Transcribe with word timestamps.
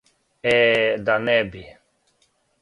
Е, 0.53 0.55
да 1.09 1.19
не 1.27 1.37
би! 1.49 1.63